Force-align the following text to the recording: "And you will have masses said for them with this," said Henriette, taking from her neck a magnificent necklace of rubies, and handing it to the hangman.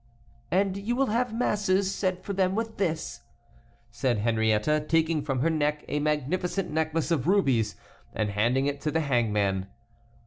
"And 0.49 0.77
you 0.77 0.95
will 0.95 1.11
have 1.13 1.31
masses 1.31 1.93
said 1.93 2.23
for 2.23 2.33
them 2.33 2.55
with 2.55 2.77
this," 2.79 3.21
said 3.91 4.17
Henriette, 4.17 4.89
taking 4.89 5.21
from 5.21 5.41
her 5.41 5.49
neck 5.51 5.85
a 5.87 5.99
magnificent 5.99 6.71
necklace 6.71 7.11
of 7.11 7.27
rubies, 7.27 7.75
and 8.11 8.31
handing 8.31 8.65
it 8.65 8.81
to 8.81 8.89
the 8.89 9.01
hangman. 9.01 9.67